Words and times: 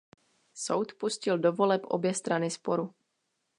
Soud 0.53 0.93
pustil 0.93 1.37
do 1.37 1.51
voleb 1.53 1.81
obě 1.87 2.13
strany 2.13 2.49
sporu. 2.49 2.93